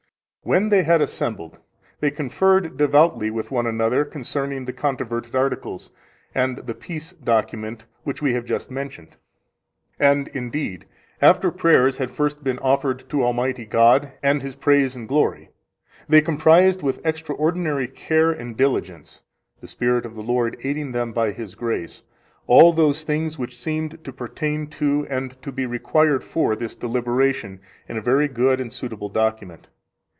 [0.43, 1.59] When they had assembled,
[1.99, 5.91] they conferred devoutly with one another concerning the controverted articles
[6.33, 9.17] and the peace document which we have just mentioned.
[9.99, 10.85] And indeed,
[11.21, 15.51] after prayers had first been offered to Almighty God, and His praise and glory,
[16.09, 21.53] they comprised, with extraordinary care and diligence,—the Spirit of the Lord aiding them by His
[21.53, 27.59] grace,—all those things which seemed to pertain to, and to be required for, this deliberation
[27.87, 29.67] in a very good and suitable document.